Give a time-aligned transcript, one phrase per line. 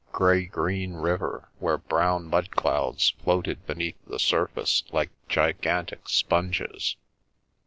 [0.11, 6.95] Grey green river, where brown mud clouds floated beneath the surface like gigantic sponges.